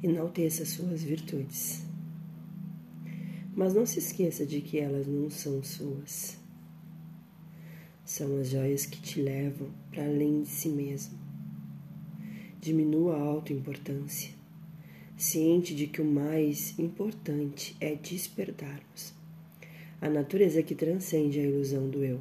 [0.00, 1.84] Enalteça suas virtudes.
[3.52, 6.38] Mas não se esqueça de que elas não são suas.
[8.04, 11.18] São as joias que te levam para além de si mesmo.
[12.60, 14.30] Diminua a autoimportância,
[15.16, 19.12] ciente de que o mais importante é despertarmos
[20.00, 22.20] a natureza que transcende a ilusão do eu.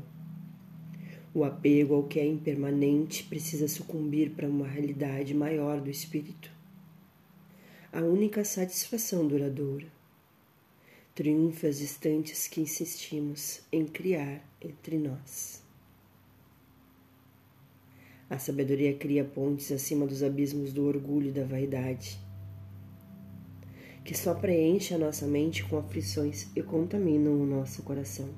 [1.31, 6.56] O apego ao que é impermanente precisa sucumbir para uma realidade maior do espírito.
[7.97, 9.87] A única satisfação duradoura.
[11.15, 15.63] Triunfa as instantes que insistimos em criar entre nós.
[18.29, 22.19] A sabedoria cria pontes acima dos abismos do orgulho e da vaidade,
[24.05, 28.29] que só preenche a nossa mente com aflições e contaminam o nosso coração.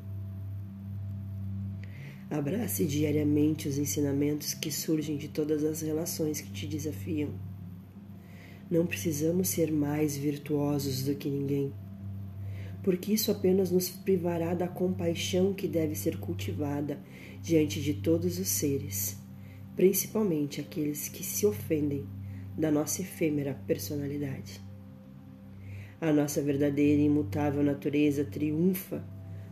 [2.29, 7.48] Abrace diariamente os ensinamentos que surgem de todas as relações que te desafiam.
[8.69, 11.73] Não precisamos ser mais virtuosos do que ninguém,
[12.83, 16.99] porque isso apenas nos privará da compaixão que deve ser cultivada
[17.41, 19.17] diante de todos os seres,
[19.75, 22.05] principalmente aqueles que se ofendem
[22.55, 24.61] da nossa efêmera personalidade.
[25.99, 29.03] A nossa verdadeira e imutável natureza triunfa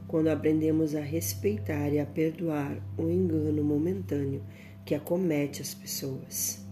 [0.08, 4.44] quando aprendemos a respeitar e a perdoar o engano momentâneo
[4.86, 6.67] que acomete as pessoas.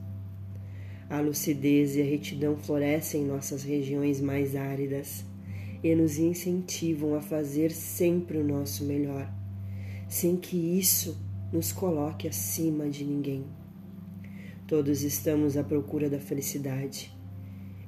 [1.10, 5.24] A lucidez e a retidão florescem em nossas regiões mais áridas
[5.84, 9.32] e nos incentivam a fazer sempre o nosso melhor,
[10.10, 11.16] sem que isso
[11.54, 13.46] nos coloque acima de ninguém.
[14.68, 17.16] Todos estamos à procura da felicidade.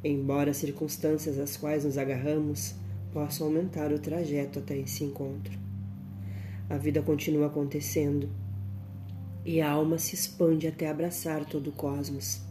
[0.04, 2.76] Embora as circunstâncias às quais nos agarramos
[3.12, 5.58] possam aumentar o trajeto até esse encontro.
[6.70, 8.30] A vida continua acontecendo
[9.44, 12.47] e a alma se expande até abraçar todo o cosmos.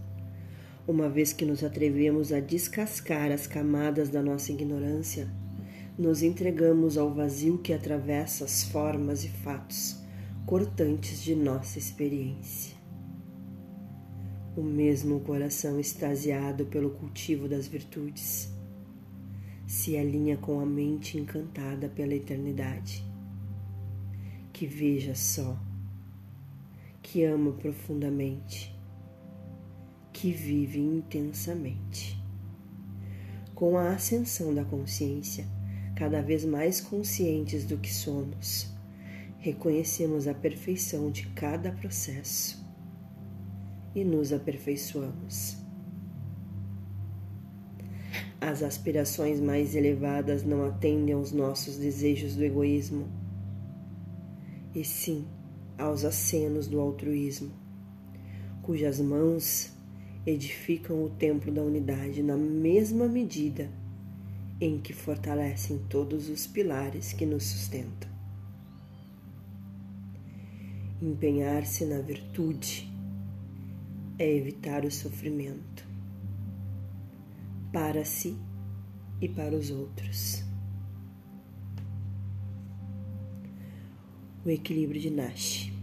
[0.89, 5.29] Uma vez que nos atrevemos a descascar as camadas da nossa ignorância,
[5.99, 10.01] nos entregamos ao vazio que atravessa as formas e fatos
[10.47, 12.77] cortantes de nossa experiência.
[14.57, 18.49] O mesmo coração extasiado pelo cultivo das virtudes
[19.67, 23.05] se alinha com a mente encantada pela eternidade,
[24.53, 25.59] que veja só,
[27.03, 28.76] que ama profundamente,
[30.17, 32.19] que vive intensamente.
[33.55, 35.47] Com a ascensão da consciência,
[35.95, 38.67] cada vez mais conscientes do que somos,
[39.39, 42.67] reconhecemos a perfeição de cada processo
[43.95, 45.59] e nos aperfeiçoamos
[48.41, 53.09] as aspirações mais elevadas não atendem aos nossos desejos do egoísmo,
[54.75, 55.27] e sim
[55.77, 57.51] aos acenos do altruísmo,
[58.63, 59.76] cujas mãos
[60.27, 63.71] edificam o templo da unidade na mesma medida
[64.61, 68.11] em que fortalecem todos os pilares que nos sustentam.
[71.01, 72.91] Empenhar-se na virtude
[74.19, 75.87] é evitar o sofrimento
[77.71, 78.37] para si
[79.21, 80.43] e para os outros.
[84.45, 85.76] O equilíbrio de Nash.